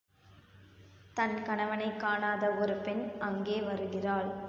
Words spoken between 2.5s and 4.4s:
ஒரு பெண் அங்கே வருகிறாள்.